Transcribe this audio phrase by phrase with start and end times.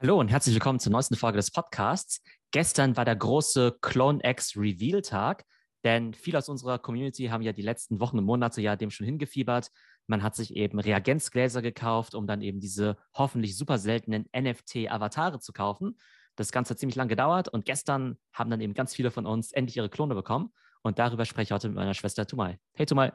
[0.00, 2.22] Hallo und herzlich willkommen zur neuesten Folge des Podcasts.
[2.52, 5.44] Gestern war der große Clone X Reveal Tag,
[5.82, 9.06] denn viele aus unserer Community haben ja die letzten Wochen und Monate ja dem schon
[9.06, 9.72] hingefiebert.
[10.06, 15.52] Man hat sich eben Reagenzgläser gekauft, um dann eben diese hoffentlich super seltenen NFT-Avatare zu
[15.52, 15.98] kaufen.
[16.36, 19.50] Das Ganze hat ziemlich lange gedauert und gestern haben dann eben ganz viele von uns
[19.50, 20.52] endlich ihre Klone bekommen.
[20.82, 22.60] Und darüber spreche ich heute mit meiner Schwester Tumai.
[22.74, 23.12] Hey Tumai.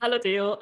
[0.00, 0.58] Hallo Theo.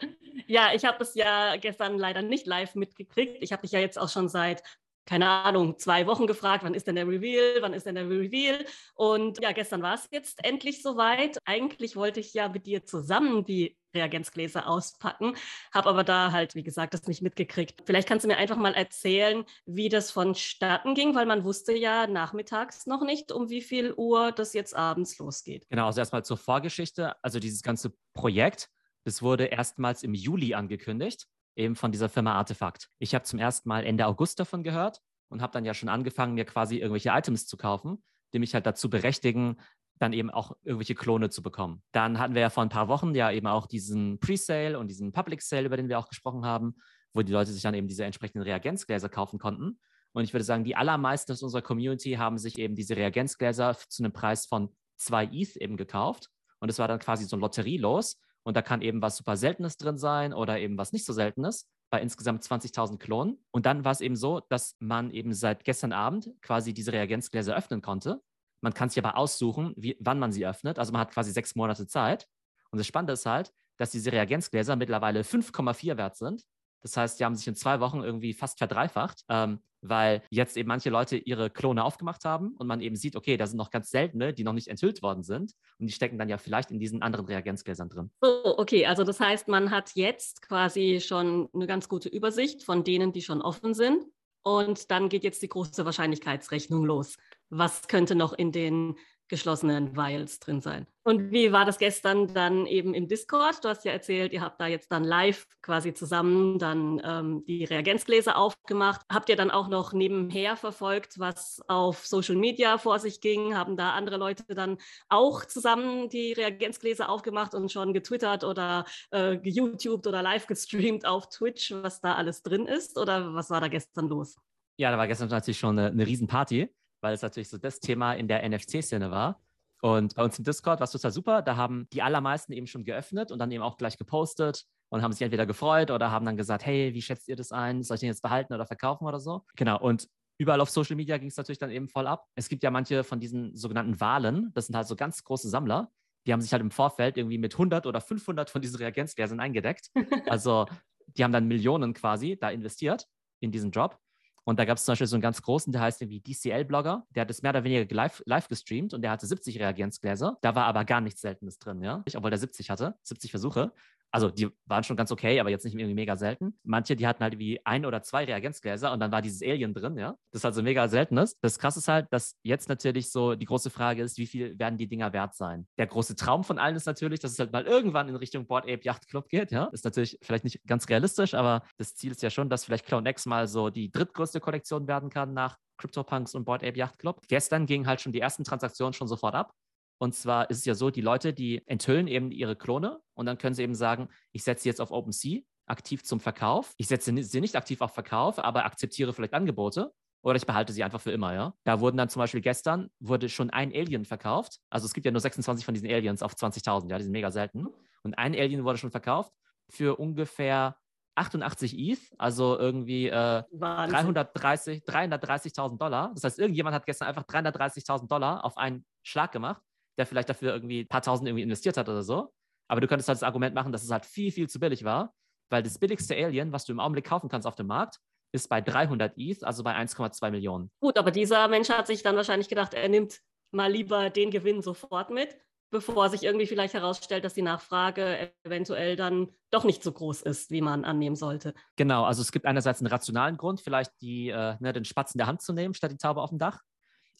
[0.46, 3.42] Ja, ich habe es ja gestern leider nicht live mitgekriegt.
[3.42, 4.62] Ich habe dich ja jetzt auch schon seit
[5.06, 8.64] keine Ahnung, zwei Wochen gefragt, wann ist denn der Reveal, wann ist denn der Reveal?
[8.94, 11.38] Und ja, gestern war es jetzt endlich soweit.
[11.44, 15.36] Eigentlich wollte ich ja mit dir zusammen die Reagenzgläser auspacken,
[15.72, 17.82] habe aber da halt, wie gesagt, das nicht mitgekriegt.
[17.84, 22.06] Vielleicht kannst du mir einfach mal erzählen, wie das vonstatten ging, weil man wusste ja
[22.06, 25.66] nachmittags noch nicht, um wie viel Uhr das jetzt abends losgeht.
[25.70, 27.14] Genau, also erstmal zur Vorgeschichte.
[27.22, 28.68] Also dieses ganze Projekt,
[29.04, 32.88] das wurde erstmals im Juli angekündigt eben von dieser Firma Artefakt.
[32.98, 36.34] Ich habe zum ersten Mal Ende August davon gehört und habe dann ja schon angefangen,
[36.34, 39.56] mir quasi irgendwelche Items zu kaufen, die mich halt dazu berechtigen,
[39.98, 41.82] dann eben auch irgendwelche Klone zu bekommen.
[41.92, 45.12] Dann hatten wir ja vor ein paar Wochen ja eben auch diesen Pre-Sale und diesen
[45.12, 46.74] Public Sale, über den wir auch gesprochen haben,
[47.12, 49.78] wo die Leute sich dann eben diese entsprechenden Reagenzgläser kaufen konnten.
[50.12, 54.02] Und ich würde sagen, die allermeisten aus unserer Community haben sich eben diese Reagenzgläser zu
[54.02, 56.28] einem Preis von zwei ETH eben gekauft.
[56.60, 58.20] Und es war dann quasi so ein Lotterielos.
[58.44, 61.68] Und da kann eben was super Seltenes drin sein oder eben was nicht so Seltenes
[61.90, 63.38] bei insgesamt 20.000 Klonen.
[63.50, 67.56] Und dann war es eben so, dass man eben seit gestern Abend quasi diese Reagenzgläser
[67.56, 68.22] öffnen konnte.
[68.60, 70.78] Man kann sich aber aussuchen, wie, wann man sie öffnet.
[70.78, 72.28] Also man hat quasi sechs Monate Zeit.
[72.70, 76.44] Und das Spannende ist halt, dass diese Reagenzgläser mittlerweile 5,4 wert sind.
[76.82, 80.68] Das heißt, die haben sich in zwei Wochen irgendwie fast verdreifacht, ähm, weil jetzt eben
[80.68, 83.90] manche Leute ihre Klone aufgemacht haben und man eben sieht, okay, da sind noch ganz
[83.90, 87.02] seltene, die noch nicht enthüllt worden sind und die stecken dann ja vielleicht in diesen
[87.02, 88.10] anderen Reagenzgläsern drin.
[88.20, 92.84] So, okay, also das heißt, man hat jetzt quasi schon eine ganz gute Übersicht von
[92.84, 94.04] denen, die schon offen sind.
[94.46, 97.16] Und dann geht jetzt die große Wahrscheinlichkeitsrechnung los.
[97.48, 98.96] Was könnte noch in den
[99.28, 100.86] geschlossenen Vials drin sein.
[101.06, 103.62] Und wie war das gestern dann eben im Discord?
[103.62, 107.64] Du hast ja erzählt, ihr habt da jetzt dann live quasi zusammen dann ähm, die
[107.64, 109.02] Reagenzgläser aufgemacht.
[109.12, 113.54] Habt ihr dann auch noch nebenher verfolgt, was auf Social Media vor sich ging?
[113.54, 114.78] Haben da andere Leute dann
[115.10, 121.28] auch zusammen die Reagenzgläser aufgemacht und schon getwittert oder äh, geYouTubed oder live gestreamt auf
[121.28, 122.98] Twitch, was da alles drin ist?
[122.98, 124.36] Oder was war da gestern los?
[124.76, 126.70] Ja, da war gestern natürlich schon eine, eine Riesenparty
[127.04, 129.40] weil es natürlich so das Thema in der NFC-Szene war.
[129.80, 131.42] Und bei uns im Discord war es total super.
[131.42, 135.12] Da haben die allermeisten eben schon geöffnet und dann eben auch gleich gepostet und haben
[135.12, 137.82] sich entweder gefreut oder haben dann gesagt, hey, wie schätzt ihr das ein?
[137.82, 139.44] Soll ich den jetzt behalten oder verkaufen oder so?
[139.56, 139.78] Genau.
[139.78, 142.26] Und überall auf Social Media ging es natürlich dann eben voll ab.
[142.34, 145.92] Es gibt ja manche von diesen sogenannten Wahlen, das sind halt so ganz große Sammler,
[146.26, 149.90] die haben sich halt im Vorfeld irgendwie mit 100 oder 500 von diesen Reagenzgläsern eingedeckt.
[150.30, 150.66] Also
[151.06, 153.06] die haben dann Millionen quasi da investiert
[153.40, 153.98] in diesen Job.
[154.44, 157.22] Und da gab es zum Beispiel so einen ganz großen, der heißt irgendwie DCL-Blogger, der
[157.22, 160.38] hat es mehr oder weniger live, live gestreamt und der hatte 70 Reagenzgläser.
[160.42, 162.04] Da war aber gar nichts Seltenes drin, ja.
[162.14, 163.72] Obwohl der 70 hatte, 70 Versuche.
[164.14, 166.56] Also die waren schon ganz okay, aber jetzt nicht irgendwie mega selten.
[166.62, 169.98] Manche, die hatten halt wie ein oder zwei Reagenzgläser und dann war dieses Alien drin,
[169.98, 170.14] ja.
[170.30, 171.36] Das ist halt so mega seltenes.
[171.40, 174.78] Das krasse ist halt, dass jetzt natürlich so die große Frage ist, wie viel werden
[174.78, 175.66] die Dinger wert sein?
[175.78, 178.66] Der große Traum von allen ist natürlich, dass es halt mal irgendwann in Richtung Board
[178.66, 179.64] Ape Yacht Club geht, ja.
[179.72, 183.10] Ist natürlich vielleicht nicht ganz realistisch, aber das Ziel ist ja schon, dass vielleicht Clone
[183.10, 187.20] X mal so die drittgrößte Kollektion werden kann nach CryptoPunks und Board Ape Yacht Club.
[187.26, 189.52] Gestern gingen halt schon die ersten Transaktionen schon sofort ab.
[189.98, 193.38] Und zwar ist es ja so, die Leute, die enthüllen eben ihre Klone und dann
[193.38, 196.74] können sie eben sagen, ich setze sie jetzt auf OpenSea aktiv zum Verkauf.
[196.76, 200.82] Ich setze sie nicht aktiv auf Verkauf, aber akzeptiere vielleicht Angebote oder ich behalte sie
[200.82, 201.54] einfach für immer, ja.
[201.64, 204.58] Da wurden dann zum Beispiel gestern, wurde schon ein Alien verkauft.
[204.70, 207.30] Also es gibt ja nur 26 von diesen Aliens auf 20.000, ja, die sind mega
[207.30, 207.66] selten.
[208.02, 209.32] Und ein Alien wurde schon verkauft
[209.70, 210.76] für ungefähr
[211.16, 216.10] 88 ETH, also irgendwie äh, 330, 330.000 Dollar.
[216.14, 219.62] Das heißt, irgendjemand hat gestern einfach 330.000 Dollar auf einen Schlag gemacht
[219.98, 222.32] der vielleicht dafür irgendwie ein paar tausend irgendwie investiert hat oder so.
[222.68, 225.14] Aber du könntest halt das Argument machen, dass es halt viel, viel zu billig war,
[225.50, 227.98] weil das billigste Alien, was du im Augenblick kaufen kannst auf dem Markt,
[228.32, 230.70] ist bei 300 ETH, also bei 1,2 Millionen.
[230.80, 233.20] Gut, aber dieser Mensch hat sich dann wahrscheinlich gedacht, er nimmt
[233.52, 235.36] mal lieber den Gewinn sofort mit,
[235.70, 240.50] bevor sich irgendwie vielleicht herausstellt, dass die Nachfrage eventuell dann doch nicht so groß ist,
[240.50, 241.54] wie man annehmen sollte.
[241.76, 245.18] Genau, also es gibt einerseits einen rationalen Grund, vielleicht die, äh, ne, den Spatz in
[245.18, 246.60] der Hand zu nehmen, statt die Taube auf dem Dach.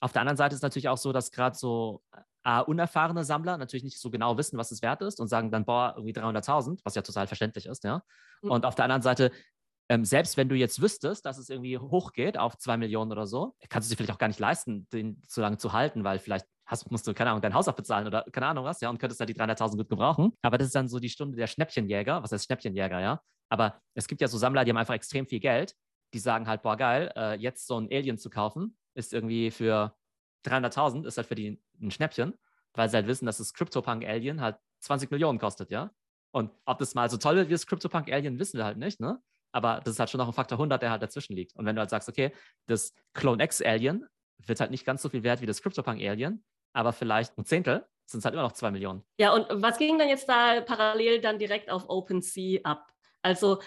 [0.00, 2.03] Auf der anderen Seite ist es natürlich auch so, dass gerade so
[2.44, 5.64] äh, unerfahrene Sammler natürlich nicht so genau wissen, was es wert ist und sagen dann,
[5.64, 8.02] boah, irgendwie 300.000, was ja total verständlich ist, ja.
[8.43, 8.50] Mhm.
[8.50, 9.31] Und auf der anderen Seite,
[9.88, 13.55] ähm, selbst wenn du jetzt wüsstest, dass es irgendwie hochgeht auf zwei Millionen oder so,
[13.69, 16.46] kannst du dir vielleicht auch gar nicht leisten, den so lange zu halten, weil vielleicht
[16.67, 19.20] hast, musst du, keine Ahnung, dein Haus abbezahlen oder keine Ahnung was, ja, und könntest
[19.20, 20.32] da die 300.000 gut gebrauchen.
[20.43, 22.23] Aber das ist dann so die Stunde der Schnäppchenjäger.
[22.23, 23.20] Was heißt Schnäppchenjäger, ja?
[23.50, 25.75] Aber es gibt ja so Sammler, die haben einfach extrem viel Geld
[26.14, 29.94] die sagen halt, boah, geil, äh, jetzt so ein Alien zu kaufen, ist irgendwie für
[30.44, 32.35] 300.000, ist halt für die ein Schnäppchen,
[32.75, 35.91] weil sie halt wissen, dass das CryptoPunk-Alien halt 20 Millionen kostet, ja.
[36.32, 39.23] Und ob das mal so toll wird wie das CryptoPunk-Alien, wissen wir halt nicht, ne?
[39.52, 41.55] Aber das ist halt schon noch ein Faktor 100, der halt dazwischen liegt.
[41.55, 42.32] Und wenn du halt sagst, okay,
[42.67, 44.05] das Clone X-Alien
[44.38, 48.19] wird halt nicht ganz so viel wert wie das CryptoPunk-Alien, aber vielleicht ein Zehntel, sind
[48.19, 49.05] es halt immer noch zwei Millionen.
[49.19, 52.93] Ja, und was ging dann jetzt da parallel dann direkt auf OpenSea ab?
[53.23, 53.61] Also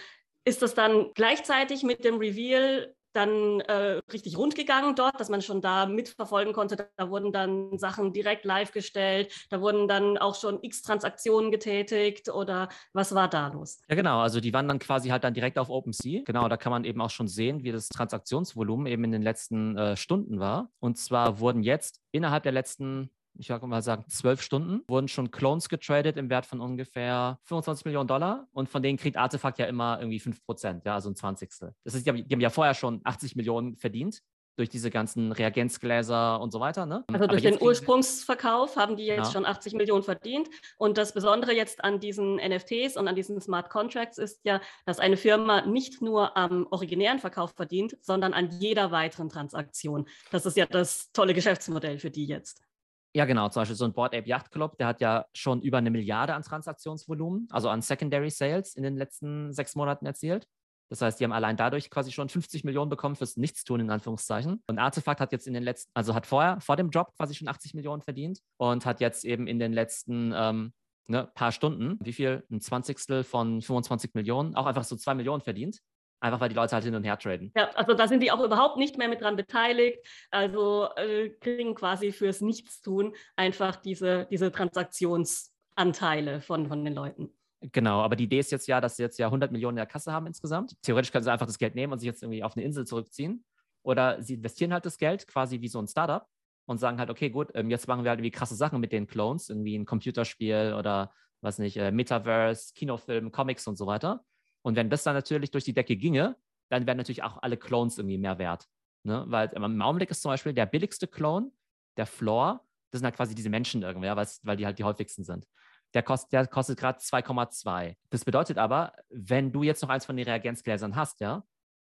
[0.44, 5.42] ist das dann gleichzeitig mit dem Reveal dann äh, richtig rund gegangen dort, dass man
[5.42, 6.88] schon da mitverfolgen konnte.
[6.96, 12.28] Da wurden dann Sachen direkt live gestellt, da wurden dann auch schon x Transaktionen getätigt
[12.28, 13.80] oder was war da los?
[13.88, 14.20] Ja, genau.
[14.20, 16.22] Also die waren dann quasi halt dann direkt auf OpenSea.
[16.24, 19.76] Genau, da kann man eben auch schon sehen, wie das Transaktionsvolumen eben in den letzten
[19.76, 20.70] äh, Stunden war.
[20.80, 25.30] Und zwar wurden jetzt innerhalb der letzten ich würde mal sagen, zwölf Stunden, wurden schon
[25.30, 28.48] Clones getradet im Wert von ungefähr 25 Millionen Dollar.
[28.52, 31.74] Und von denen kriegt Artefakt ja immer irgendwie 5 Prozent, ja, also ein Zwanzigstel.
[31.84, 34.20] Das ist, die haben, die haben ja vorher schon 80 Millionen verdient
[34.58, 36.84] durch diese ganzen Reagenzgläser und so weiter.
[36.84, 37.04] Ne?
[37.12, 39.32] Also durch den Ursprungsverkauf haben die jetzt ja.
[39.32, 40.48] schon 80 Millionen verdient.
[40.78, 44.98] Und das Besondere jetzt an diesen NFTs und an diesen Smart Contracts ist ja, dass
[44.98, 50.08] eine Firma nicht nur am originären Verkauf verdient, sondern an jeder weiteren Transaktion.
[50.32, 52.67] Das ist ja das tolle Geschäftsmodell für die jetzt.
[53.14, 53.48] Ja, genau.
[53.48, 56.34] Zum Beispiel so ein Board Ape Yacht Club, der hat ja schon über eine Milliarde
[56.34, 60.46] an Transaktionsvolumen, also an Secondary Sales in den letzten sechs Monaten erzielt.
[60.90, 64.62] Das heißt, die haben allein dadurch quasi schon 50 Millionen bekommen fürs Nichtstun, in Anführungszeichen.
[64.66, 67.48] Und Artefakt hat jetzt in den letzten, also hat vorher, vor dem Drop quasi schon
[67.48, 70.72] 80 Millionen verdient und hat jetzt eben in den letzten ähm,
[71.06, 72.44] ne, paar Stunden, wie viel?
[72.50, 75.80] Ein Zwanzigstel von 25 Millionen, auch einfach so zwei Millionen verdient.
[76.20, 77.52] Einfach weil die Leute halt hin und her traden.
[77.56, 79.98] Ja, also da sind die auch überhaupt nicht mehr mit dran beteiligt.
[80.30, 87.30] Also äh, kriegen quasi fürs Nichtstun einfach diese, diese Transaktionsanteile von, von den Leuten.
[87.60, 89.86] Genau, aber die Idee ist jetzt ja, dass sie jetzt ja 100 Millionen in der
[89.86, 90.74] Kasse haben insgesamt.
[90.82, 93.44] Theoretisch können sie einfach das Geld nehmen und sich jetzt irgendwie auf eine Insel zurückziehen.
[93.82, 96.26] Oder sie investieren halt das Geld quasi wie so ein Startup
[96.66, 99.06] und sagen halt, okay, gut, ähm, jetzt machen wir halt irgendwie krasse Sachen mit den
[99.06, 104.24] Clones, irgendwie ein Computerspiel oder was nicht, äh, Metaverse, Kinofilm, Comics und so weiter.
[104.68, 106.36] Und wenn das dann natürlich durch die Decke ginge,
[106.68, 108.68] dann wären natürlich auch alle Clones irgendwie mehr wert.
[109.02, 109.24] Ne?
[109.26, 111.50] Weil im Augenblick ist zum Beispiel der billigste Clone,
[111.96, 114.08] der Floor, das sind halt quasi diese Menschen irgendwie,
[114.42, 115.48] weil die halt die häufigsten sind.
[115.94, 117.96] Der, kost, der kostet gerade 2,2.
[118.10, 121.42] Das bedeutet aber, wenn du jetzt noch eins von den Reagenzgläsern hast, ja,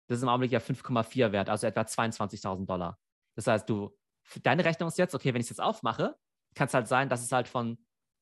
[0.09, 2.99] das ist im Augenblick ja 5,4 wert, also etwa 22.000 Dollar.
[3.35, 3.97] Das heißt, du,
[4.43, 6.17] deine Rechnung ist jetzt, okay, wenn ich es jetzt aufmache,
[6.55, 7.77] kann es halt sein, dass es halt von,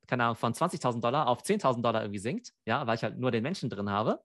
[0.05, 3.31] keine Ahnung, von 20.000 Dollar auf 10.000 Dollar irgendwie sinkt, ja, weil ich halt nur
[3.31, 4.23] den Menschen drin habe.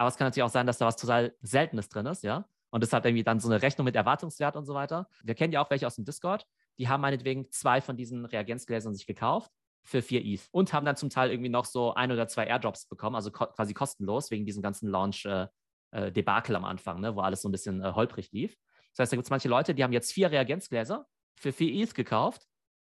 [0.00, 2.46] Aber es kann natürlich auch sein, dass da was total Seltenes drin ist, ja.
[2.70, 5.08] Und das hat irgendwie dann so eine Rechnung mit Erwartungswert und so weiter.
[5.22, 6.46] Wir kennen ja auch welche aus dem Discord,
[6.78, 9.52] die haben meinetwegen zwei von diesen Reagenzgläsern sich gekauft
[9.82, 12.86] für 4 ETH und haben dann zum Teil irgendwie noch so ein oder zwei Airdrops
[12.86, 17.20] bekommen, also ko quasi kostenlos wegen diesem ganzen Launch-Debakel äh, äh, am Anfang, ne, wo
[17.20, 18.56] alles so ein bisschen äh, holprig lief.
[18.92, 21.06] Das heißt, da gibt es manche Leute, die haben jetzt vier Reagenzgläser
[21.36, 22.46] für 4 ETH gekauft.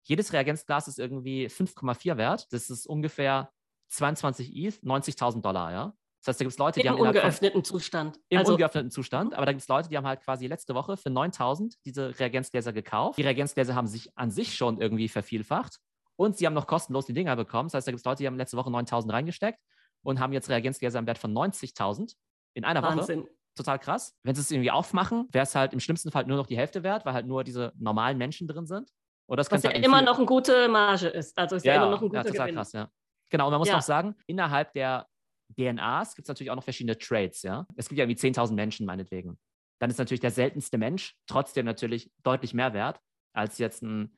[0.01, 2.51] Jedes Reagenzglas ist irgendwie 5,4 wert.
[2.51, 3.51] Das ist ungefähr
[3.89, 5.93] 22 ETH, 90.000 Dollar, ja.
[6.25, 6.99] Das heißt, da gibt es Leute, die Im haben.
[6.99, 8.19] Im ungeöffneten Zustand.
[8.29, 9.35] Im also, ungeöffneten Zustand.
[9.35, 12.73] Aber da gibt es Leute, die haben halt quasi letzte Woche für 9000 diese Reagenzgläser
[12.73, 13.19] gekauft.
[13.19, 15.77] Die Reagenzgläser haben sich an sich schon irgendwie vervielfacht.
[16.15, 17.67] Und sie haben noch kostenlos die Dinger bekommen.
[17.67, 19.59] Das heißt, da gibt es Leute, die haben letzte Woche 9000 reingesteckt
[20.01, 22.15] und haben jetzt Reagenzgläser im Wert von 90.000
[22.55, 23.23] in einer Wahnsinn.
[23.23, 23.29] Woche.
[23.55, 24.15] Total krass.
[24.23, 26.83] Wenn sie es irgendwie aufmachen, wäre es halt im schlimmsten Fall nur noch die Hälfte
[26.83, 28.89] wert, weil halt nur diese normalen Menschen drin sind.
[29.27, 31.37] Oder das Was ja halt immer noch eine gute Marge ist.
[31.37, 32.55] Also ist ja, ja immer noch ein guter ja, total Gewinn.
[32.55, 32.89] krass, ja.
[33.29, 33.77] Genau, und man muss ja.
[33.77, 35.07] auch sagen, innerhalb der
[35.57, 37.65] DNAs gibt es natürlich auch noch verschiedene Traits, ja.
[37.75, 39.37] Es gibt ja irgendwie 10.000 Menschen meinetwegen.
[39.79, 42.99] Dann ist natürlich der seltenste Mensch trotzdem natürlich deutlich mehr wert
[43.33, 44.17] als jetzt ein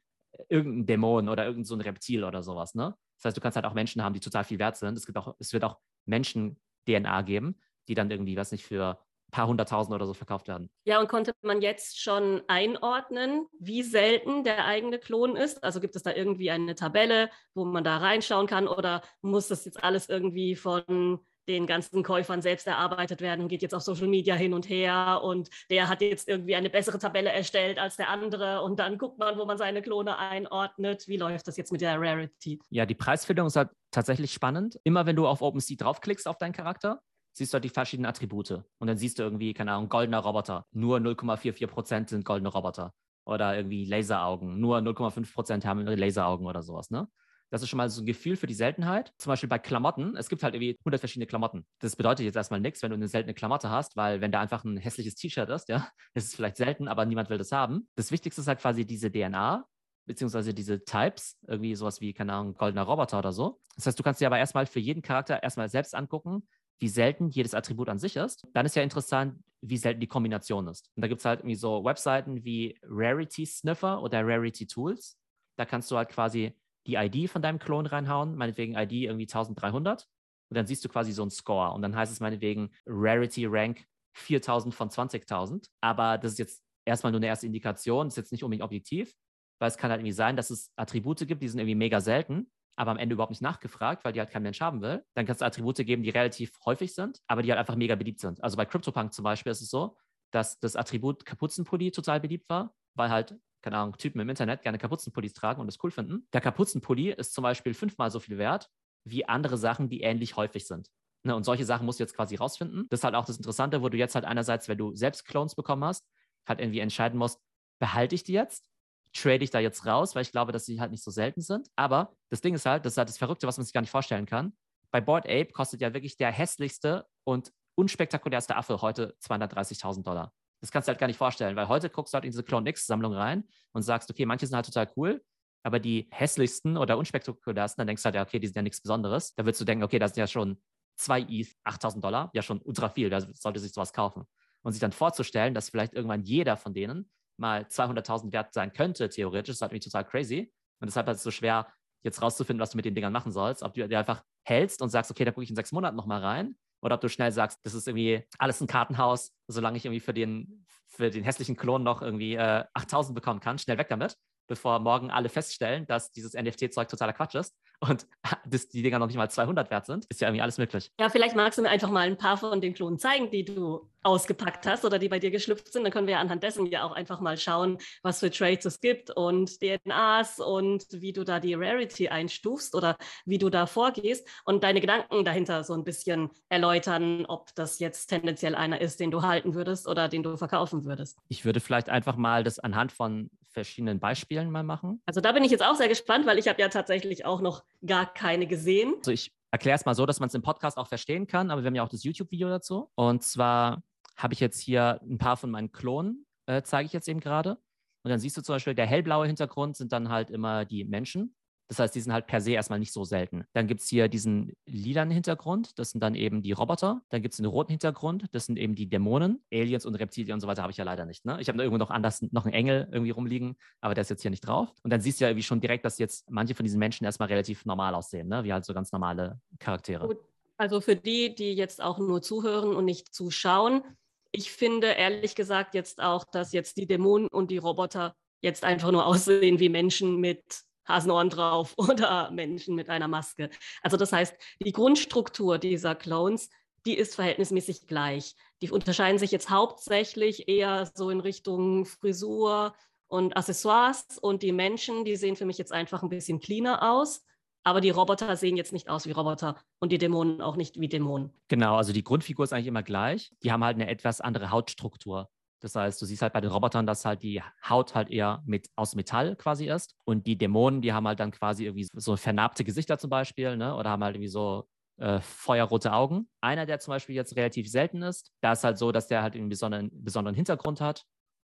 [0.50, 2.96] irgendein Dämon oder irgendein so ein Reptil oder sowas, ne?
[3.18, 4.96] Das heißt, du kannst halt auch Menschen haben, die total viel wert sind.
[4.96, 9.00] Es, gibt auch, es wird auch Menschen-DNA geben, die dann irgendwie, was nicht, für
[9.32, 10.70] paar hunderttausend oder so verkauft werden.
[10.86, 15.64] Ja, und konnte man jetzt schon einordnen, wie selten der eigene Klon ist?
[15.64, 19.66] Also gibt es da irgendwie eine Tabelle, wo man da reinschauen kann oder muss das
[19.66, 24.08] jetzt alles irgendwie von den ganzen Käufern selbst erarbeitet werden und geht jetzt auf Social
[24.08, 28.10] Media hin und her und der hat jetzt irgendwie eine bessere Tabelle erstellt als der
[28.10, 31.08] andere und dann guckt man, wo man seine Klone einordnet.
[31.08, 32.60] Wie läuft das jetzt mit der Rarity?
[32.70, 34.80] Ja, die Preisfindung ist halt tatsächlich spannend.
[34.84, 37.02] Immer wenn du auf OpenSea draufklickst auf deinen Charakter,
[37.38, 40.66] siehst du halt die verschiedenen Attribute und dann siehst du irgendwie, keine Ahnung, goldener Roboter.
[40.72, 42.94] Nur 0,44 Prozent sind goldene Roboter
[43.26, 44.60] oder irgendwie Laseraugen.
[44.60, 47.08] Nur 0,5 Prozent haben Laseraugen oder sowas, ne?
[47.50, 49.14] Das ist schon mal so ein Gefühl für die Seltenheit.
[49.18, 50.18] Zum Beispiel bei Klamotten.
[50.18, 51.66] Es gibt halt irgendwie 100 verschiedene Klamotten.
[51.80, 54.66] Das bedeutet jetzt erstmal nichts, wenn du eine seltene Klamotte hast, weil wenn da einfach
[54.66, 57.88] ein hässliches T-Shirt ist, ja, ist es vielleicht selten, aber niemand will das haben.
[57.96, 59.66] Das Wichtigste ist halt quasi diese DNA,
[60.06, 63.60] beziehungsweise diese Types, irgendwie sowas wie, keine Ahnung, goldener Roboter oder so.
[63.76, 66.48] Das heißt, du kannst dir aber erstmal für jeden Charakter erstmal selbst angucken,
[66.80, 70.68] wie selten jedes Attribut an sich ist, dann ist ja interessant, wie selten die Kombination
[70.68, 70.92] ist.
[70.96, 75.18] Und da gibt es halt irgendwie so Webseiten wie Rarity Sniffer oder Rarity Tools.
[75.58, 76.54] Da kannst du halt quasi
[76.86, 80.08] die ID von deinem Klon reinhauen, meinetwegen ID irgendwie 1300.
[80.50, 81.74] Und dann siehst du quasi so einen Score.
[81.74, 85.68] Und dann heißt es meinetwegen Rarity Rank 4000 von 20.000.
[85.82, 89.14] Aber das ist jetzt erstmal nur eine erste Indikation, ist jetzt nicht unbedingt objektiv,
[89.60, 92.50] weil es kann halt irgendwie sein, dass es Attribute gibt, die sind irgendwie mega selten
[92.78, 95.04] aber am Ende überhaupt nicht nachgefragt, weil die halt kein Mensch haben will.
[95.16, 98.20] Dann kannst du Attribute geben, die relativ häufig sind, aber die halt einfach mega beliebt
[98.20, 98.42] sind.
[98.44, 99.98] Also bei CryptoPunk zum Beispiel ist es so,
[100.32, 104.78] dass das Attribut Kapuzenpulli total beliebt war, weil halt, keine Ahnung, Typen im Internet gerne
[104.78, 106.28] Kapuzenpullis tragen und es cool finden.
[106.34, 108.70] Der Kapuzenpulli ist zum Beispiel fünfmal so viel wert
[109.04, 110.90] wie andere Sachen, die ähnlich häufig sind.
[111.24, 112.86] Ne, und solche Sachen musst du jetzt quasi rausfinden.
[112.90, 115.56] Das ist halt auch das Interessante, wo du jetzt halt einerseits, wenn du selbst Clones
[115.56, 116.06] bekommen hast,
[116.48, 117.42] halt irgendwie entscheiden musst,
[117.80, 118.70] behalte ich die jetzt
[119.18, 121.70] trade ich da jetzt raus, weil ich glaube, dass sie halt nicht so selten sind.
[121.76, 123.90] Aber das Ding ist halt, das ist halt das Verrückte, was man sich gar nicht
[123.92, 124.54] vorstellen kann.
[124.92, 130.34] Bei Board Ape kostet ja wirklich der hässlichste und unspektakulärste Affe heute 230.000 Dollar.
[130.62, 132.70] Das kannst du halt gar nicht vorstellen, weil heute guckst du halt in diese Clone
[132.70, 133.44] X-Sammlung rein
[133.74, 135.24] und sagst, okay, manche sind halt total cool,
[135.64, 138.82] aber die hässlichsten oder unspektakulärsten, dann denkst du halt, ja, okay, die sind ja nichts
[138.82, 139.36] Besonderes.
[139.36, 140.62] Da würdest du denken, okay, das sind ja schon
[140.96, 144.24] zwei ETH, 8000 Dollar, ja schon ultra viel, da sollte sich sowas kaufen.
[144.64, 149.10] Und sich dann vorzustellen, dass vielleicht irgendwann jeder von denen mal 200.000 wert sein könnte,
[149.10, 150.52] theoretisch, ist halt irgendwie total crazy.
[150.80, 151.68] Und deshalb ist es so schwer,
[152.04, 153.64] jetzt rauszufinden, was du mit den Dingern machen sollst.
[153.64, 156.22] Ob du dir einfach hältst und sagst, okay, da gucke ich in sechs Monaten nochmal
[156.22, 156.56] rein.
[156.82, 160.14] Oder ob du schnell sagst, das ist irgendwie alles ein Kartenhaus, solange ich irgendwie für
[160.14, 164.16] den, für den hässlichen Klon noch irgendwie äh, 8000 bekommen kann, schnell weg damit,
[164.48, 168.08] bevor morgen alle feststellen, dass dieses NFT-Zeug totaler Quatsch ist und
[168.46, 170.92] dass die Dinger noch nicht mal 200 wert sind, ist ja irgendwie alles möglich.
[171.00, 173.90] Ja, vielleicht magst du mir einfach mal ein paar von den Klonen zeigen, die du
[174.04, 175.84] ausgepackt hast oder die bei dir geschlüpft sind.
[175.84, 178.80] Dann können wir ja anhand dessen ja auch einfach mal schauen, was für Trades es
[178.80, 184.28] gibt und DNAs und wie du da die Rarity einstufst oder wie du da vorgehst
[184.46, 189.12] und deine Gedanken dahinter so ein bisschen erläutern, ob das jetzt tendenziell einer ist, den
[189.12, 191.18] du halten würdest oder den du verkaufen würdest.
[191.28, 195.02] Ich würde vielleicht einfach mal das anhand von verschiedenen Beispielen mal machen.
[195.08, 197.64] Also da bin ich jetzt auch sehr gespannt, weil ich habe ja tatsächlich auch noch
[197.84, 198.94] gar keine gesehen.
[198.98, 201.64] Also ich erkläre es mal so, dass man es im Podcast auch verstehen kann, aber
[201.64, 202.92] wir haben ja auch das YouTube-Video dazu.
[202.94, 203.82] Und zwar
[204.16, 207.58] habe ich jetzt hier ein paar von meinen Klonen, äh, zeige ich jetzt eben gerade.
[208.04, 211.36] Und dann siehst du zum Beispiel, der hellblaue Hintergrund sind dann halt immer die Menschen.
[211.68, 213.46] Das heißt, die sind halt per se erstmal nicht so selten.
[213.54, 217.02] Dann gibt es hier diesen lilanen Hintergrund, das sind dann eben die Roboter.
[217.10, 219.44] Dann gibt es den roten Hintergrund, das sind eben die Dämonen.
[219.52, 221.26] Aliens und Reptilien und so weiter habe ich ja leider nicht.
[221.26, 221.38] Ne?
[221.42, 224.22] Ich habe da irgendwo noch anders noch einen Engel irgendwie rumliegen, aber der ist jetzt
[224.22, 224.74] hier nicht drauf.
[224.84, 227.28] Und dann siehst du ja irgendwie schon direkt, dass jetzt manche von diesen Menschen erstmal
[227.28, 228.44] relativ normal aussehen, ne?
[228.44, 230.08] wie halt so ganz normale Charaktere.
[230.08, 230.20] Gut.
[230.60, 233.84] Also für die, die jetzt auch nur zuhören und nicht zuschauen,
[234.32, 238.92] ich finde ehrlich gesagt jetzt auch, dass jetzt die Dämonen und die Roboter jetzt einfach
[238.92, 243.50] nur aussehen wie Menschen mit Hasenohren drauf oder Menschen mit einer Maske.
[243.82, 246.50] Also das heißt, die Grundstruktur dieser Clones,
[246.86, 248.36] die ist verhältnismäßig gleich.
[248.62, 252.74] Die unterscheiden sich jetzt hauptsächlich eher so in Richtung Frisur
[253.08, 257.24] und Accessoires und die Menschen, die sehen für mich jetzt einfach ein bisschen cleaner aus.
[257.64, 260.88] Aber die Roboter sehen jetzt nicht aus wie Roboter und die Dämonen auch nicht wie
[260.88, 261.34] Dämonen.
[261.50, 263.34] Genau, also die Grundfigur ist eigentlich immer gleich.
[263.44, 265.30] Die haben halt eine etwas andere Hautstruktur.
[265.60, 268.70] Das heißt, du siehst halt bei den Robotern, dass halt die Haut halt eher mit,
[268.76, 269.96] aus Metall quasi ist.
[270.06, 273.76] Und die Dämonen, die haben halt dann quasi irgendwie so vernarbte Gesichter zum Beispiel, ne?
[273.76, 276.30] Oder haben halt irgendwie so äh, feuerrote Augen.
[276.42, 279.36] Einer, der zum Beispiel jetzt relativ selten ist, da ist halt so, dass der halt
[279.36, 281.06] einen besonderen, besonderen Hintergrund hat.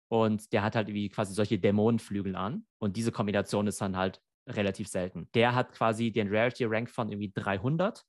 [0.09, 2.65] Und der hat halt irgendwie quasi solche Dämonenflügel an.
[2.79, 5.29] Und diese Kombination ist dann halt relativ selten.
[5.33, 8.03] Der hat quasi den Rarity Rank von irgendwie 300.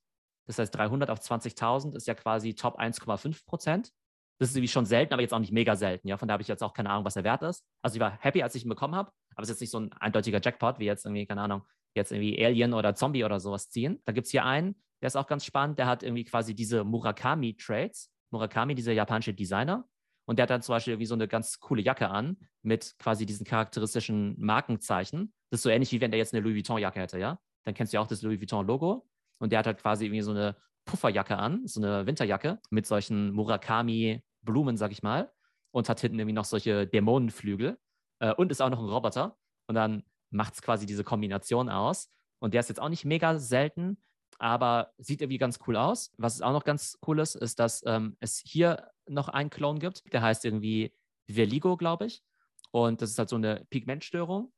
[0.45, 3.93] Das heißt, 300 auf 20.000 ist ja quasi Top 1,5 Prozent.
[4.39, 6.07] Das ist irgendwie schon selten, aber jetzt auch nicht mega selten.
[6.07, 7.63] Ja, von da habe ich jetzt auch keine Ahnung, was der Wert ist.
[7.81, 9.79] Also ich war happy, als ich ihn bekommen habe, aber es ist jetzt nicht so
[9.79, 11.63] ein eindeutiger Jackpot, wie jetzt irgendwie, keine Ahnung,
[11.95, 14.01] jetzt irgendwie Alien oder Zombie oder sowas ziehen.
[14.05, 16.83] Da gibt es hier einen, der ist auch ganz spannend, der hat irgendwie quasi diese
[16.83, 18.09] Murakami-Trades.
[18.31, 19.87] Murakami, dieser japanische Designer.
[20.25, 23.25] Und der hat dann zum Beispiel irgendwie so eine ganz coole Jacke an mit quasi
[23.25, 25.33] diesen charakteristischen Markenzeichen.
[25.49, 27.39] Das ist so ähnlich wie wenn der jetzt eine Louis Vuitton-Jacke hätte, ja?
[27.65, 29.07] Dann kennst du ja auch das Louis Vuitton-Logo.
[29.39, 33.31] Und der hat halt quasi irgendwie so eine Pufferjacke an, so eine Winterjacke mit solchen
[33.31, 35.31] Murakami-Blumen, sag ich mal.
[35.71, 37.79] Und hat hinten irgendwie noch solche Dämonenflügel.
[38.19, 39.37] Äh, und ist auch noch ein Roboter.
[39.67, 42.09] Und dann macht es quasi diese Kombination aus.
[42.39, 43.97] Und der ist jetzt auch nicht mega selten,
[44.37, 46.11] aber sieht irgendwie ganz cool aus.
[46.17, 50.11] Was auch noch ganz cool ist, ist, dass ähm, es hier noch einen Clone gibt.
[50.11, 50.93] Der heißt irgendwie
[51.29, 52.23] Verligo, glaube ich.
[52.71, 54.51] Und das ist halt so eine Pigmentstörung.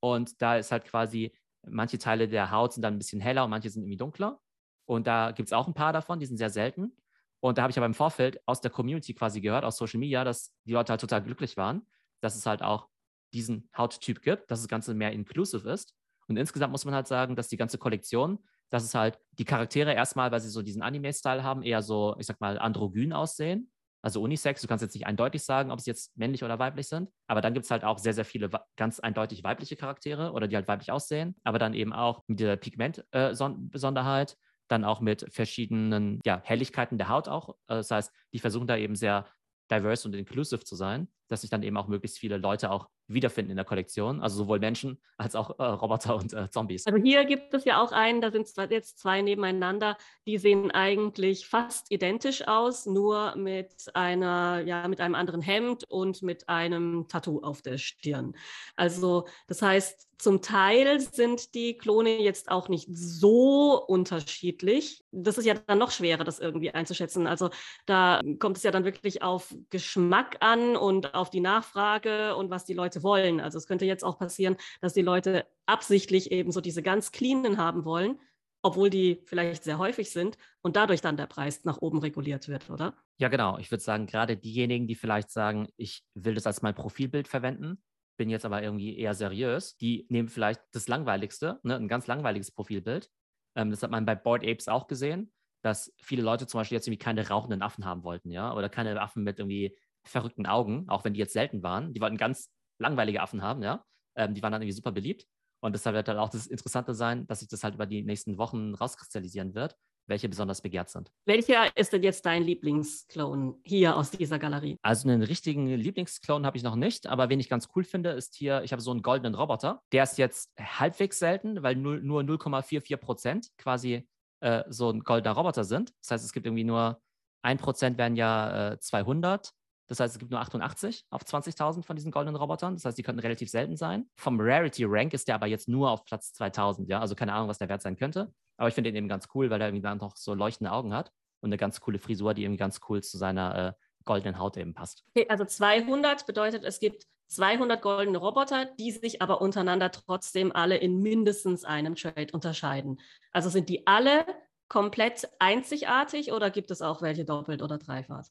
[0.00, 1.32] Und da ist halt quasi,
[1.66, 4.40] manche Teile der Haut sind dann ein bisschen heller und manche sind irgendwie dunkler.
[4.88, 6.96] Und da gibt es auch ein paar davon, die sind sehr selten.
[7.40, 10.24] Und da habe ich aber im Vorfeld aus der Community quasi gehört, aus Social Media,
[10.24, 11.86] dass die Leute halt total glücklich waren,
[12.20, 12.88] dass es halt auch
[13.32, 15.94] diesen Hauttyp gibt, dass das Ganze mehr inclusive ist.
[16.26, 18.38] Und insgesamt muss man halt sagen, dass die ganze Kollektion
[18.70, 22.26] dass es halt die Charaktere erstmal, weil sie so diesen Anime-Style haben, eher so, ich
[22.26, 23.70] sag mal, androgyn aussehen.
[24.02, 27.10] Also Unisex, du kannst jetzt nicht eindeutig sagen, ob sie jetzt männlich oder weiblich sind,
[27.26, 30.54] aber dann gibt es halt auch sehr, sehr viele ganz eindeutig weibliche Charaktere oder die
[30.54, 34.36] halt weiblich aussehen, aber dann eben auch mit dieser Pigment-Besonderheit, äh,
[34.68, 37.50] dann auch mit verschiedenen ja, Helligkeiten der Haut auch.
[37.68, 39.26] Äh, das heißt, die versuchen da eben sehr
[39.70, 43.50] diverse und inclusive zu sein, dass sich dann eben auch möglichst viele Leute auch wiederfinden
[43.50, 46.86] in der Kollektion, also sowohl Menschen als auch äh, Roboter und äh, Zombies.
[46.86, 51.46] Also hier gibt es ja auch einen, da sind jetzt zwei nebeneinander, die sehen eigentlich
[51.46, 57.40] fast identisch aus, nur mit einer, ja, mit einem anderen Hemd und mit einem Tattoo
[57.40, 58.34] auf der Stirn.
[58.76, 65.04] Also das heißt, zum Teil sind die Klone jetzt auch nicht so unterschiedlich.
[65.12, 67.28] Das ist ja dann noch schwerer, das irgendwie einzuschätzen.
[67.28, 67.50] Also
[67.86, 72.64] da kommt es ja dann wirklich auf Geschmack an und auf die Nachfrage und was
[72.64, 73.40] die Leute wollen.
[73.40, 77.58] Also es könnte jetzt auch passieren, dass die Leute absichtlich eben so diese ganz cleanen
[77.58, 78.18] haben wollen,
[78.62, 82.70] obwohl die vielleicht sehr häufig sind und dadurch dann der Preis nach oben reguliert wird,
[82.70, 82.94] oder?
[83.18, 83.58] Ja, genau.
[83.58, 87.82] Ich würde sagen, gerade diejenigen, die vielleicht sagen, ich will das als mein Profilbild verwenden,
[88.18, 92.50] bin jetzt aber irgendwie eher seriös, die nehmen vielleicht das Langweiligste, ne, ein ganz langweiliges
[92.50, 93.10] Profilbild.
[93.56, 95.32] Ähm, das hat man bei Board Apes auch gesehen,
[95.62, 99.00] dass viele Leute zum Beispiel jetzt irgendwie keine rauchenden Affen haben wollten, ja, oder keine
[99.00, 99.76] Affen mit irgendwie
[100.08, 101.92] verrückten Augen, auch wenn die jetzt selten waren.
[101.92, 103.84] Die wollten ganz langweilige Affen haben, ja.
[104.16, 105.26] Ähm, die waren dann irgendwie super beliebt.
[105.60, 108.38] Und deshalb wird dann auch das Interessante sein, dass sich das halt über die nächsten
[108.38, 111.10] Wochen rauskristallisieren wird, welche besonders begehrt sind.
[111.26, 114.76] Welcher ist denn jetzt dein Lieblingsclone hier aus dieser Galerie?
[114.82, 118.36] Also einen richtigen Lieblingsclone habe ich noch nicht, aber wen ich ganz cool finde, ist
[118.36, 119.82] hier, ich habe so einen goldenen Roboter.
[119.92, 124.08] Der ist jetzt halbwegs selten, weil nur, nur 0,44 Prozent quasi
[124.40, 125.92] äh, so ein goldener Roboter sind.
[126.02, 127.00] Das heißt, es gibt irgendwie nur
[127.42, 129.52] 1 Prozent wären ja äh, 200.
[129.88, 132.74] Das heißt, es gibt nur 88 auf 20.000 von diesen goldenen Robotern.
[132.74, 134.06] Das heißt, die könnten relativ selten sein.
[134.16, 136.88] Vom Rarity Rank ist der aber jetzt nur auf Platz 2000.
[136.88, 138.32] Ja, also keine Ahnung, was der Wert sein könnte.
[138.58, 140.92] Aber ich finde ihn eben ganz cool, weil er irgendwie dann noch so leuchtende Augen
[140.92, 143.72] hat und eine ganz coole Frisur, die irgendwie ganz cool zu seiner äh,
[144.04, 145.04] goldenen Haut eben passt.
[145.14, 150.76] Okay, also 200 bedeutet, es gibt 200 goldene Roboter, die sich aber untereinander trotzdem alle
[150.76, 153.00] in mindestens einem Trade unterscheiden.
[153.32, 154.24] Also sind die alle
[154.68, 158.24] komplett einzigartig oder gibt es auch welche doppelt oder dreifach?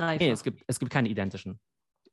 [0.00, 0.20] Dreifach?
[0.20, 1.60] Nee, es gibt, es gibt keine identischen.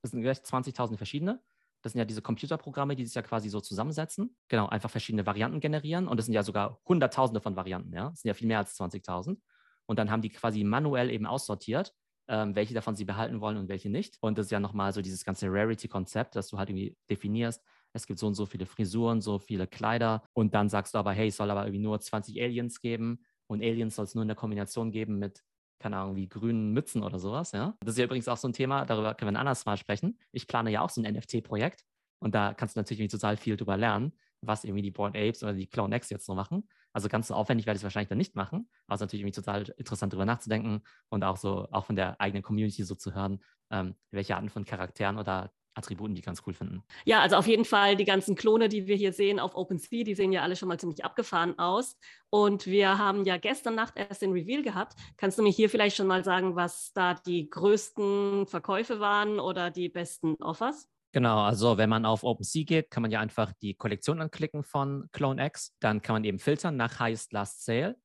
[0.02, 1.41] Es sind gleich 20.000 verschiedene.
[1.82, 4.36] Das sind ja diese Computerprogramme, die sich ja quasi so zusammensetzen.
[4.47, 6.08] Genau, einfach verschiedene Varianten generieren.
[6.08, 8.10] Und das sind ja sogar Hunderttausende von Varianten, ja.
[8.10, 9.41] Das sind ja viel mehr als 20.000.
[9.86, 11.93] Und dann haben die quasi manuell eben aussortiert,
[12.28, 14.17] ähm, welche davon sie behalten wollen und welche nicht.
[14.21, 18.06] Und das ist ja nochmal so dieses ganze Rarity-Konzept, dass du halt irgendwie definierst, es
[18.06, 20.23] gibt so und so viele Frisuren, so viele Kleider.
[20.34, 23.23] Und dann sagst du aber, hey, es soll aber irgendwie nur 20 Aliens geben.
[23.47, 25.41] Und Aliens soll es nur in der Kombination geben mit
[25.80, 27.76] keine Ahnung, wie grünen Mützen oder sowas, ja.
[27.82, 30.20] Das ist ja übrigens auch so ein Thema, darüber können wir ein anderes Mal sprechen.
[30.32, 31.84] Ich plane ja auch so ein NFT-Projekt
[32.20, 35.54] und da kannst du natürlich total viel drüber lernen, was irgendwie die Born Apes oder
[35.54, 36.68] die Clone X jetzt so machen.
[36.94, 39.22] Also ganz so aufwendig werde ich es wahrscheinlich dann nicht machen, aber es ist natürlich
[39.22, 43.13] irgendwie total interessant darüber nachzudenken und auch so, auch von der eigenen Community so zu
[43.13, 43.40] hören,
[43.72, 46.84] ähm, welche Arten von Charakteren oder Attributen, die ganz cool finden.
[47.06, 50.16] Ja, also auf jeden Fall die ganzen Klone, die wir hier sehen auf OpenSea, die
[50.16, 51.98] sehen ja alle schon mal ziemlich abgefahren aus.
[52.30, 54.96] Und wir haben ja gestern Nacht erst den Reveal gehabt.
[55.18, 59.72] Kannst du mir hier vielleicht schon mal sagen, was da die größten Verkäufe waren oder
[59.72, 60.90] die besten Offers?
[61.13, 65.08] Genau, also wenn man auf OpenSea geht, kann man ja einfach die Kollektion anklicken von
[65.13, 65.74] Clone X.
[65.80, 67.96] Dann kann man eben filtern nach Highest Last Sale.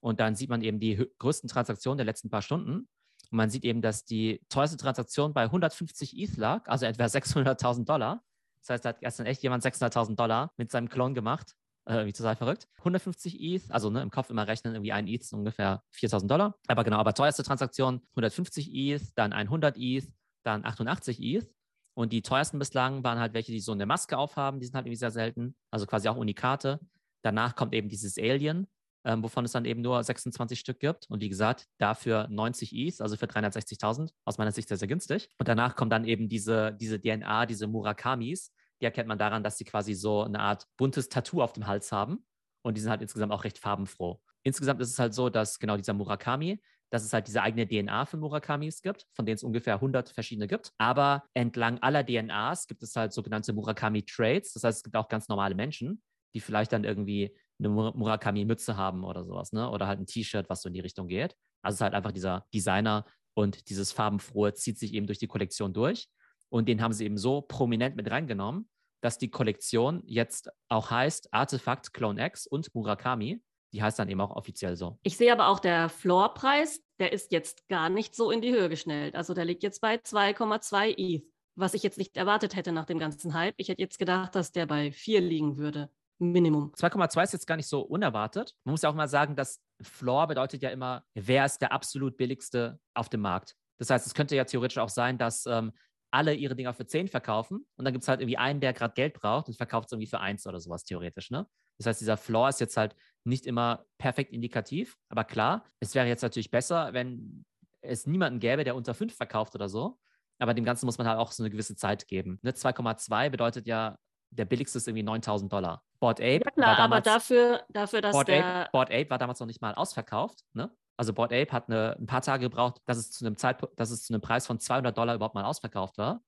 [0.00, 2.88] Und dann sieht man eben die größten Transaktionen der letzten paar Stunden.
[3.32, 7.86] Und man sieht eben, dass die teuerste Transaktion bei 150 ETH lag, also etwa 600.000
[7.86, 8.22] Dollar.
[8.60, 11.56] Das heißt, da hat gestern echt jemand 600.000 Dollar mit seinem Clone gemacht.
[11.84, 12.68] Äh, irgendwie total verrückt.
[12.78, 16.54] 150 ETH, also ne, im Kopf immer rechnen, irgendwie ein ETH ist ungefähr 4.000 Dollar.
[16.68, 20.06] Aber genau, aber teuerste Transaktion 150 ETH, dann 100 ETH,
[20.44, 21.50] dann 88 ETH.
[21.94, 24.86] Und die teuersten bislang waren halt welche, die so eine Maske aufhaben, die sind halt
[24.86, 26.80] irgendwie sehr selten, also quasi auch Unikate.
[27.22, 28.68] Danach kommt eben dieses Alien,
[29.04, 31.06] ähm, wovon es dann eben nur 26 Stück gibt.
[31.08, 35.28] Und wie gesagt, dafür 90 ETH, also für 360.000, aus meiner Sicht sehr, sehr günstig.
[35.38, 38.52] Und danach kommt dann eben diese, diese DNA, diese Murakamis.
[38.80, 41.92] Die erkennt man daran, dass sie quasi so eine Art buntes Tattoo auf dem Hals
[41.92, 42.24] haben.
[42.62, 44.20] Und die sind halt insgesamt auch recht farbenfroh.
[44.44, 46.60] Insgesamt ist es halt so, dass genau dieser Murakami,
[46.90, 50.46] dass es halt diese eigene DNA für Murakamis gibt, von denen es ungefähr 100 verschiedene
[50.46, 50.72] gibt.
[50.78, 54.52] Aber entlang aller DNAs gibt es halt sogenannte Murakami-Traits.
[54.52, 56.02] Das heißt, es gibt auch ganz normale Menschen,
[56.34, 59.70] die vielleicht dann irgendwie eine Murakami-Mütze haben oder sowas, ne?
[59.70, 61.36] Oder halt ein T-Shirt, was so in die Richtung geht.
[61.62, 65.26] Also es ist halt einfach dieser Designer und dieses Farbenfrohe zieht sich eben durch die
[65.26, 66.08] Kollektion durch.
[66.50, 68.68] Und den haben sie eben so prominent mit reingenommen,
[69.00, 73.42] dass die Kollektion jetzt auch heißt Artefakt Clone X und Murakami.
[73.72, 74.98] Die heißt dann eben auch offiziell so.
[75.02, 78.68] Ich sehe aber auch der Floorpreis, der ist jetzt gar nicht so in die Höhe
[78.68, 79.14] geschnellt.
[79.14, 82.98] Also der liegt jetzt bei 2,2 ETH, was ich jetzt nicht erwartet hätte nach dem
[82.98, 83.54] ganzen Hype.
[83.56, 85.90] Ich hätte jetzt gedacht, dass der bei 4 liegen würde
[86.30, 86.72] Minimum.
[86.72, 88.54] 2,2 ist jetzt gar nicht so unerwartet.
[88.64, 92.16] Man muss ja auch mal sagen, dass Floor bedeutet ja immer, wer ist der absolut
[92.16, 93.56] billigste auf dem Markt.
[93.78, 95.72] Das heißt, es könnte ja theoretisch auch sein, dass ähm,
[96.12, 98.94] alle ihre Dinger für 10 verkaufen und dann gibt es halt irgendwie einen, der gerade
[98.94, 101.30] Geld braucht und verkauft es irgendwie für 1 oder sowas theoretisch.
[101.30, 101.46] Ne?
[101.78, 106.06] Das heißt, dieser Floor ist jetzt halt nicht immer perfekt indikativ, aber klar, es wäre
[106.06, 107.44] jetzt natürlich besser, wenn
[107.80, 109.98] es niemanden gäbe, der unter 5 verkauft oder so.
[110.38, 112.38] Aber dem Ganzen muss man halt auch so eine gewisse Zeit geben.
[112.42, 112.52] Ne?
[112.52, 113.96] 2,2 bedeutet ja,
[114.30, 115.84] der billigste ist irgendwie 9000 Dollar.
[116.02, 116.42] Board Ape.
[116.44, 118.44] Ja, klar, damals, aber dafür, dafür dass Board der.
[118.44, 120.40] Ape, Board Ape war damals noch nicht mal ausverkauft.
[120.52, 120.68] Ne?
[120.96, 123.92] Also Board Ape hat eine, ein paar Tage gebraucht, dass es zu einem Zeitpunkt, dass
[123.92, 126.20] es zu einem Preis von 200 Dollar überhaupt mal ausverkauft war.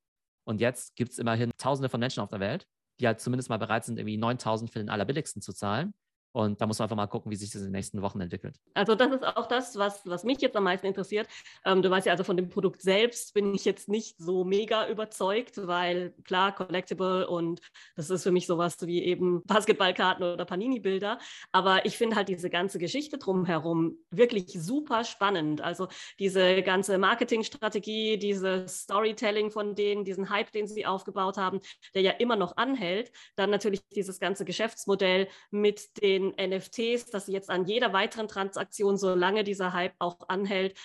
[0.45, 2.69] Und jetzt gibt es immerhin Tausende von Menschen auf der Welt,
[3.01, 5.93] die halt zumindest mal bereit sind, irgendwie 9000 für den allerbilligsten zu zahlen.
[6.35, 8.57] Und da muss man einfach mal gucken, wie sich das in den nächsten Wochen entwickelt.
[8.75, 11.29] Also das ist auch das, was, was mich jetzt am meisten interessiert.
[11.65, 14.89] Ähm, du weißt ja, also von dem Produkt selbst bin ich jetzt nicht so mega
[14.89, 17.61] überzeugt, weil klar, Collectible und
[17.95, 21.21] das ist für mich sowas wie eben Basketballkarten oder Panini-Bilder.
[21.53, 25.61] Aber ich finde halt diese ganze Geschichte drumherum wirklich super spannend.
[25.61, 25.87] Also
[26.19, 31.61] diese ganze Marketingstrategie, dieses Storytelling von denen, diesen Hype, den sie aufgebaut haben,
[31.95, 33.13] der ja immer noch anhält.
[33.37, 38.97] Dann natürlich dieses ganze Geschäftsmodell mit den NFTs, dass sie jetzt an jeder weiteren Transaktion,
[38.97, 40.79] solange dieser Hype auch anhält,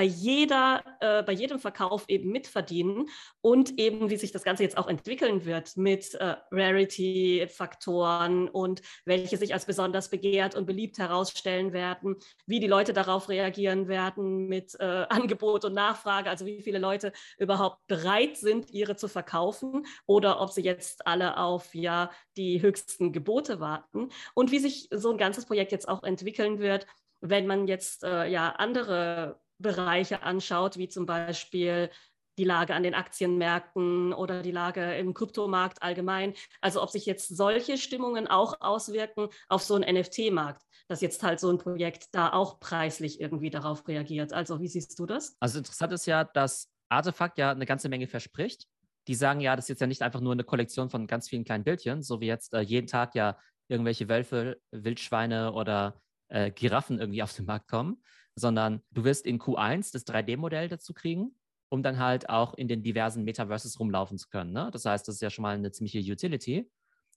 [0.00, 3.10] bei, jeder, äh, bei jedem Verkauf eben mitverdienen
[3.42, 9.36] und eben, wie sich das Ganze jetzt auch entwickeln wird mit äh, Rarity-Faktoren und welche
[9.36, 14.74] sich als besonders begehrt und beliebt herausstellen werden, wie die Leute darauf reagieren werden mit
[14.80, 20.40] äh, Angebot und Nachfrage, also wie viele Leute überhaupt bereit sind, ihre zu verkaufen oder
[20.40, 25.18] ob sie jetzt alle auf ja die höchsten Gebote warten und wie sich so ein
[25.18, 26.86] ganzes Projekt jetzt auch entwickeln wird,
[27.20, 31.90] wenn man jetzt äh, ja andere Bereiche anschaut, wie zum Beispiel
[32.38, 36.32] die Lage an den Aktienmärkten oder die Lage im Kryptomarkt allgemein.
[36.60, 41.38] Also ob sich jetzt solche Stimmungen auch auswirken auf so einen NFT-Markt, dass jetzt halt
[41.38, 44.32] so ein Projekt da auch preislich irgendwie darauf reagiert.
[44.32, 45.36] Also wie siehst du das?
[45.40, 48.66] Also interessant ist ja, dass Artefakt ja eine ganze Menge verspricht.
[49.06, 51.44] Die sagen ja, das ist jetzt ja nicht einfach nur eine Kollektion von ganz vielen
[51.44, 56.98] kleinen Bildchen, so wie jetzt äh, jeden Tag ja irgendwelche Wölfe, Wildschweine oder äh, Giraffen
[56.98, 58.02] irgendwie auf den Markt kommen,
[58.40, 61.36] sondern du wirst in Q1 das 3D-Modell dazu kriegen,
[61.68, 64.52] um dann halt auch in den diversen Metaverses rumlaufen zu können.
[64.52, 64.70] Ne?
[64.72, 66.68] Das heißt, das ist ja schon mal eine ziemliche Utility.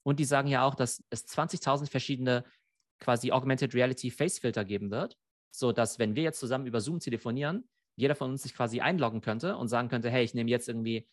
[0.04, 2.44] Und die sagen ja auch, dass es 20.000 verschiedene
[3.00, 5.18] quasi Augmented Reality Face Filter geben wird,
[5.52, 9.58] sodass, wenn wir jetzt zusammen über Zoom telefonieren, jeder von uns sich quasi einloggen könnte
[9.58, 11.08] und sagen könnte, hey, ich nehme jetzt irgendwie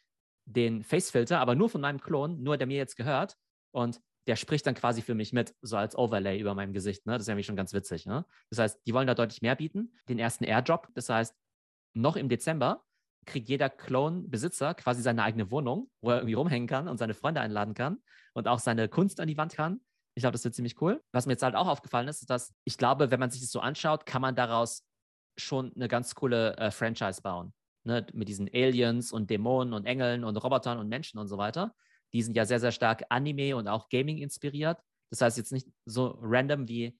[0.46, 3.36] den Face Filter, aber nur von meinem Klon, nur der mir jetzt gehört.
[3.72, 7.06] Und der spricht dann quasi für mich mit, so als Overlay über meinem Gesicht.
[7.06, 7.12] Ne?
[7.14, 8.06] Das ist nämlich schon ganz witzig.
[8.06, 8.24] Ne?
[8.50, 9.92] Das heißt, die wollen da deutlich mehr bieten.
[10.08, 11.34] Den ersten Airdrop, das heißt,
[11.94, 12.84] noch im Dezember
[13.26, 17.40] kriegt jeder Clone-Besitzer quasi seine eigene Wohnung, wo er irgendwie rumhängen kann und seine Freunde
[17.40, 17.98] einladen kann
[18.34, 19.80] und auch seine Kunst an die Wand kann.
[20.14, 21.02] Ich glaube, das wird ziemlich cool.
[21.12, 23.50] Was mir jetzt halt auch aufgefallen ist, ist, dass ich glaube, wenn man sich das
[23.50, 24.84] so anschaut, kann man daraus
[25.36, 27.52] schon eine ganz coole äh, Franchise bauen.
[27.84, 28.06] Ne?
[28.12, 31.74] Mit diesen Aliens und Dämonen und Engeln und Robotern und Menschen und so weiter
[32.12, 34.78] die sind ja sehr, sehr stark Anime und auch Gaming inspiriert.
[35.10, 36.98] Das heißt jetzt nicht so random wie,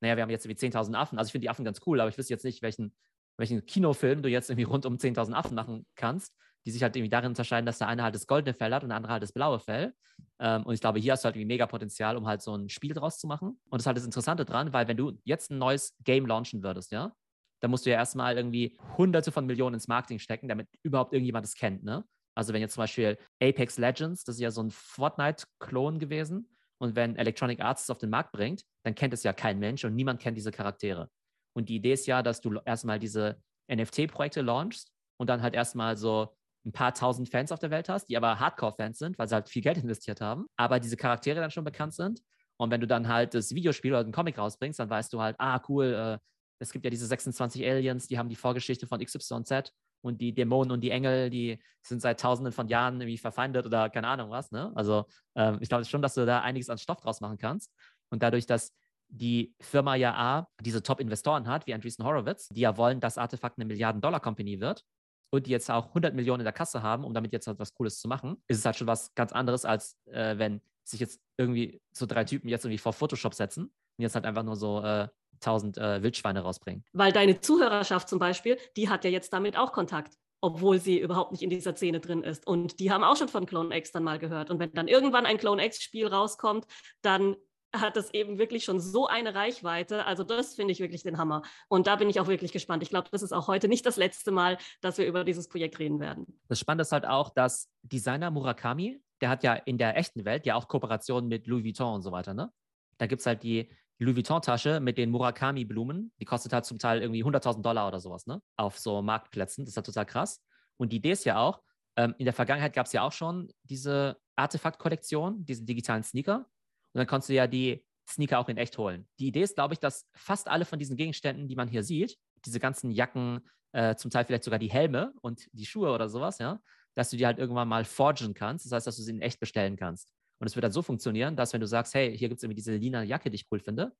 [0.00, 1.18] naja, wir haben jetzt irgendwie 10.000 Affen.
[1.18, 2.94] Also ich finde die Affen ganz cool, aber ich wüsste jetzt nicht, welchen,
[3.38, 6.34] welchen Kinofilm du jetzt irgendwie rund um 10.000 Affen machen kannst,
[6.66, 8.90] die sich halt irgendwie darin unterscheiden, dass der eine halt das goldene Fell hat und
[8.90, 9.94] der andere halt das blaue Fell.
[10.38, 12.68] Ähm, und ich glaube, hier hast du halt irgendwie mega Potenzial, um halt so ein
[12.68, 13.48] Spiel draus zu machen.
[13.48, 16.62] Und das ist halt das Interessante dran, weil wenn du jetzt ein neues Game launchen
[16.62, 17.14] würdest, ja,
[17.60, 21.46] dann musst du ja erstmal irgendwie hunderte von Millionen ins Marketing stecken, damit überhaupt irgendjemand
[21.46, 22.04] es kennt, ne?
[22.40, 26.48] Also wenn jetzt zum Beispiel Apex Legends, das ist ja so ein Fortnite-Klon gewesen,
[26.78, 29.84] und wenn Electronic Arts es auf den Markt bringt, dann kennt es ja kein Mensch
[29.84, 31.10] und niemand kennt diese Charaktere.
[31.52, 35.98] Und die Idee ist ja, dass du erstmal diese NFT-Projekte launchst und dann halt erstmal
[35.98, 39.34] so ein paar tausend Fans auf der Welt hast, die aber Hardcore-Fans sind, weil sie
[39.34, 42.22] halt viel Geld investiert haben, aber diese Charaktere dann schon bekannt sind.
[42.56, 45.36] Und wenn du dann halt das Videospiel oder den Comic rausbringst, dann weißt du halt,
[45.38, 46.18] ah, cool, äh,
[46.58, 49.70] es gibt ja diese 26 Aliens, die haben die Vorgeschichte von XYZ
[50.02, 53.90] und die Dämonen und die Engel, die sind seit tausenden von Jahren irgendwie verfeindet oder
[53.90, 54.50] keine Ahnung was.
[54.50, 54.72] Ne?
[54.74, 57.72] Also ähm, ich glaube schon, dass du da einiges an Stoff draus machen kannst.
[58.10, 58.72] Und dadurch, dass
[59.08, 63.58] die Firma ja A, diese Top-Investoren hat, wie Andreessen Horowitz, die ja wollen, dass Artefakt
[63.58, 64.84] eine Milliarden-Dollar-Company wird
[65.30, 67.98] und die jetzt auch 100 Millionen in der Kasse haben, um damit jetzt was Cooles
[67.98, 71.80] zu machen, ist es halt schon was ganz anderes, als äh, wenn sich jetzt irgendwie
[71.92, 75.08] so drei Typen jetzt irgendwie vor Photoshop setzen und jetzt halt einfach nur so äh,
[75.34, 76.84] 1000 äh, Wildschweine rausbringen.
[76.92, 81.32] Weil deine Zuhörerschaft zum Beispiel, die hat ja jetzt damit auch Kontakt obwohl sie überhaupt
[81.32, 82.46] nicht in dieser Szene drin ist.
[82.46, 84.50] Und die haben auch schon von Clone X dann mal gehört.
[84.50, 86.66] Und wenn dann irgendwann ein Clone X-Spiel rauskommt,
[87.02, 87.36] dann
[87.72, 90.04] hat das eben wirklich schon so eine Reichweite.
[90.04, 91.42] Also das finde ich wirklich den Hammer.
[91.68, 92.82] Und da bin ich auch wirklich gespannt.
[92.82, 95.78] Ich glaube, das ist auch heute nicht das letzte Mal, dass wir über dieses Projekt
[95.78, 96.26] reden werden.
[96.48, 100.46] Das Spannende ist halt auch, dass Designer Murakami, der hat ja in der echten Welt
[100.46, 102.50] ja auch Kooperationen mit Louis Vuitton und so weiter, ne?
[102.98, 106.12] Da gibt es halt die Louis Vuitton-Tasche mit den Murakami-Blumen.
[106.18, 108.40] Die kostet halt zum Teil irgendwie 100.000 Dollar oder sowas, ne?
[108.56, 109.64] Auf so Marktplätzen.
[109.64, 110.42] Das ist halt total krass.
[110.78, 111.62] Und die Idee ist ja auch,
[111.96, 116.38] ähm, in der Vergangenheit gab es ja auch schon diese Artefakt-Kollektion, diese digitalen Sneaker.
[116.38, 119.06] Und dann konntest du ja die Sneaker auch in echt holen.
[119.18, 122.16] Die Idee ist, glaube ich, dass fast alle von diesen Gegenständen, die man hier sieht,
[122.46, 126.38] diese ganzen Jacken, äh, zum Teil vielleicht sogar die Helme und die Schuhe oder sowas,
[126.38, 126.60] ja,
[126.94, 128.64] dass du die halt irgendwann mal forgen kannst.
[128.64, 130.10] Das heißt, dass du sie in echt bestellen kannst.
[130.40, 132.56] Und es wird dann so funktionieren, dass wenn du sagst, hey, hier gibt es irgendwie
[132.56, 133.94] diese lila Jacke, die ich cool finde,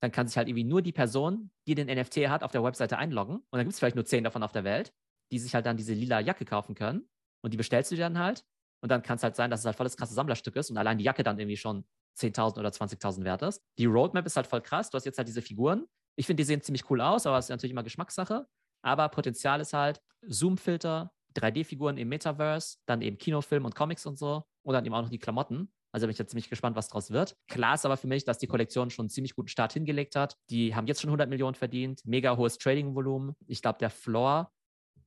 [0.00, 2.98] dann kann sich halt irgendwie nur die Person, die den NFT hat, auf der Webseite
[2.98, 3.36] einloggen.
[3.36, 4.92] Und dann gibt es vielleicht nur zehn davon auf der Welt,
[5.30, 7.08] die sich halt dann diese lila Jacke kaufen können.
[7.42, 8.44] Und die bestellst du dir dann halt.
[8.82, 10.98] Und dann kann es halt sein, dass es halt volles krasse Sammlerstück ist und allein
[10.98, 11.86] die Jacke dann irgendwie schon
[12.18, 13.62] 10.000 oder 20.000 wert ist.
[13.78, 14.90] Die Roadmap ist halt voll krass.
[14.90, 15.86] Du hast jetzt halt diese Figuren.
[16.16, 18.46] Ich finde, die sehen ziemlich cool aus, aber es ist natürlich immer Geschmackssache.
[18.82, 24.44] Aber Potenzial ist halt Zoom-Filter, 3D-Figuren im Metaverse, dann eben Kinofilm und Comics und so
[24.62, 25.72] und dann eben auch noch die Klamotten.
[25.94, 27.36] Also bin ich jetzt ziemlich gespannt, was daraus wird.
[27.46, 30.36] Klar ist aber für mich, dass die Kollektion schon einen ziemlich guten Start hingelegt hat.
[30.50, 33.36] Die haben jetzt schon 100 Millionen verdient, mega hohes Trading-Volumen.
[33.46, 34.50] Ich glaube, der Floor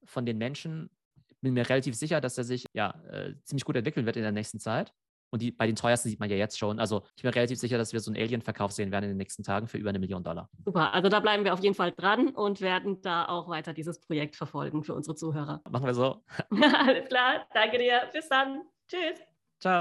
[0.05, 0.89] von den Menschen,
[1.41, 4.31] bin mir relativ sicher, dass er sich ja äh, ziemlich gut entwickeln wird in der
[4.31, 4.93] nächsten Zeit.
[5.29, 6.79] Und die, bei den teuersten sieht man ja jetzt schon.
[6.79, 9.43] Also ich bin relativ sicher, dass wir so einen Alien-Verkauf sehen werden in den nächsten
[9.43, 10.49] Tagen für über eine Million Dollar.
[10.63, 13.99] Super, also da bleiben wir auf jeden Fall dran und werden da auch weiter dieses
[13.99, 15.61] Projekt verfolgen für unsere Zuhörer.
[15.69, 16.23] Machen wir so.
[16.49, 18.03] Alles klar, danke dir.
[18.13, 18.61] Bis dann.
[18.87, 19.19] Tschüss.
[19.59, 19.75] Ciao.